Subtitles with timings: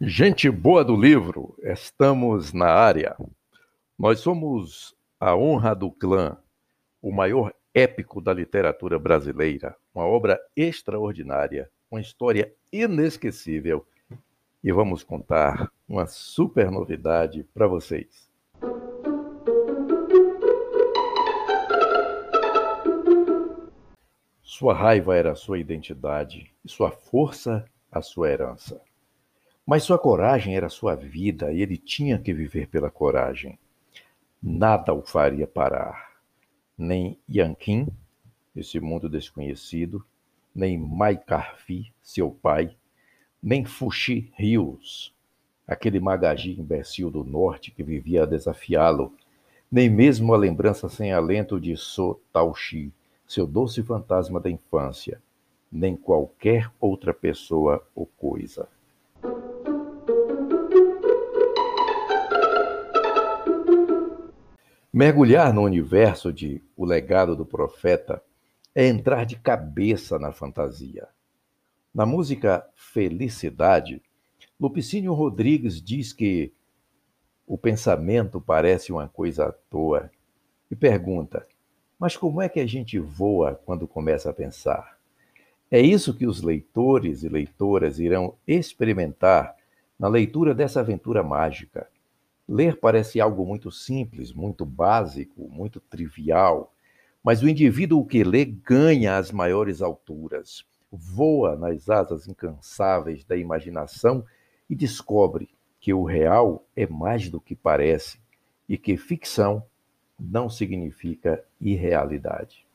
[0.00, 3.16] Gente boa do livro, estamos na área.
[3.98, 6.38] Nós somos A Honra do Clã,
[7.02, 13.84] o maior épico da literatura brasileira, uma obra extraordinária, uma história inesquecível.
[14.62, 18.30] E vamos contar uma super novidade para vocês.
[24.44, 28.80] Sua raiva era sua identidade e sua força a sua herança.
[29.68, 33.58] Mas sua coragem era sua vida e ele tinha que viver pela coragem.
[34.42, 36.12] Nada o faria parar.
[36.78, 37.86] Nem Yanqin,
[38.56, 40.02] esse mundo desconhecido,
[40.54, 42.74] nem Mai Carfi, seu pai,
[43.42, 45.14] nem Fuxi Rios,
[45.66, 49.12] aquele magaji imbecil do norte que vivia a desafiá-lo,
[49.70, 52.90] nem mesmo a lembrança sem alento de So Taoxi,
[53.26, 55.20] seu doce fantasma da infância,
[55.70, 58.66] nem qualquer outra pessoa ou coisa.
[64.92, 68.22] Mergulhar no universo de O Legado do Profeta
[68.74, 71.06] é entrar de cabeça na fantasia.
[71.94, 74.00] Na música Felicidade,
[74.58, 76.54] Lupicínio Rodrigues diz que
[77.46, 80.10] o pensamento parece uma coisa à toa
[80.70, 81.46] e pergunta:
[81.98, 84.98] mas como é que a gente voa quando começa a pensar?
[85.70, 89.54] É isso que os leitores e leitoras irão experimentar
[89.98, 91.90] na leitura dessa aventura mágica.
[92.48, 96.72] Ler parece algo muito simples, muito básico, muito trivial,
[97.22, 104.24] mas o indivíduo que lê ganha as maiores alturas, voa nas asas incansáveis da imaginação
[104.70, 108.18] e descobre que o real é mais do que parece
[108.66, 109.62] e que ficção
[110.18, 112.66] não significa irrealidade.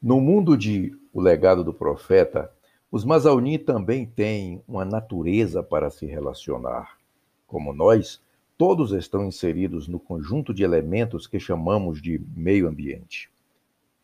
[0.00, 2.52] No mundo de O Legado do Profeta,
[2.90, 6.96] os Mazauni também têm uma natureza para se relacionar.
[7.46, 8.20] Como nós,
[8.56, 13.30] todos estão inseridos no conjunto de elementos que chamamos de meio ambiente.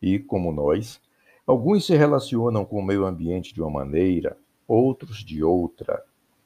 [0.03, 1.01] E, como nós,
[1.47, 4.37] alguns se relacionam com o meio ambiente de uma maneira,
[4.69, 6.05] outros de outra.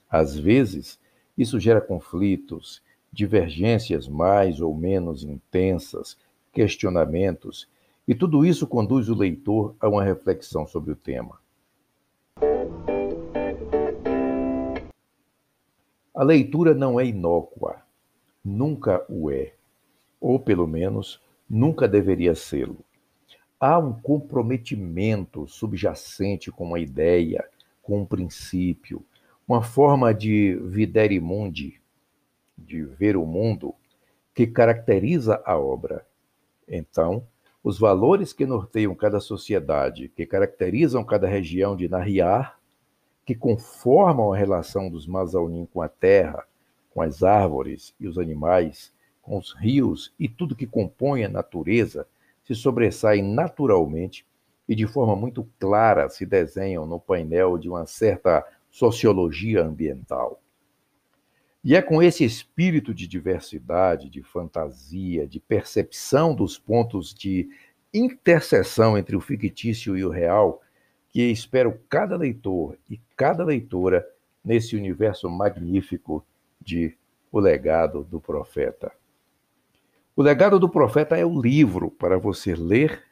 [0.08, 0.98] Às vezes,
[1.36, 2.80] isso gera conflitos
[3.12, 6.16] divergências mais ou menos intensas,
[6.52, 7.68] questionamentos,
[8.06, 11.38] e tudo isso conduz o leitor a uma reflexão sobre o tema.
[16.18, 17.80] A leitura não é inócua,
[18.44, 19.54] nunca o é,
[20.20, 22.84] ou pelo menos nunca deveria sê-lo.
[23.60, 27.48] Há um comprometimento subjacente com uma ideia,
[27.80, 29.06] com um princípio,
[29.46, 31.80] uma forma de videre mundi,
[32.58, 33.72] de ver o mundo
[34.34, 36.04] que caracteriza a obra.
[36.66, 37.24] Então,
[37.62, 42.57] os valores que norteiam cada sociedade, que caracterizam cada região de Nahriar,
[43.28, 46.46] que conformam a relação dos Mazaunim com a terra,
[46.94, 48.90] com as árvores e os animais,
[49.20, 52.06] com os rios e tudo que compõe a natureza,
[52.42, 54.24] se sobressaem naturalmente
[54.66, 60.40] e de forma muito clara se desenham no painel de uma certa sociologia ambiental.
[61.62, 67.46] E é com esse espírito de diversidade, de fantasia, de percepção dos pontos de
[67.92, 70.62] interseção entre o fictício e o real
[71.10, 74.08] que espero cada leitor e cada leitora
[74.44, 76.24] nesse universo magnífico
[76.60, 76.96] de
[77.30, 78.92] O Legado do Profeta.
[80.14, 83.02] O Legado do Profeta é o livro para você ler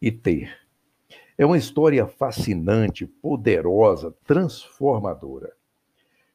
[0.00, 0.56] e ter.
[1.36, 5.52] É uma história fascinante, poderosa, transformadora.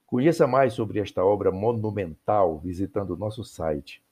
[0.05, 4.03] Conheça mais sobre esta obra monumental visitando o nosso site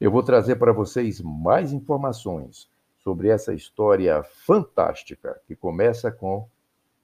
[0.00, 6.46] eu vou trazer para vocês mais informações sobre essa história fantástica que começa com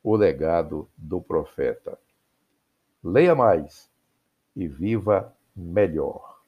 [0.00, 1.98] o legado do profeta.
[3.04, 3.90] Leia mais
[4.56, 6.40] e viva melhor.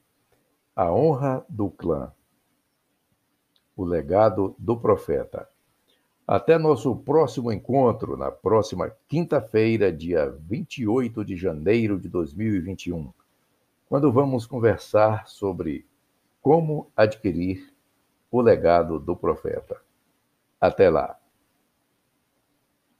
[0.75, 2.11] A honra do clã.
[3.75, 5.47] O legado do profeta.
[6.27, 13.13] Até nosso próximo encontro, na próxima quinta-feira, dia 28 de janeiro de 2021,
[13.87, 15.85] quando vamos conversar sobre
[16.41, 17.71] como adquirir
[18.31, 19.79] o legado do profeta.
[20.59, 21.19] Até lá!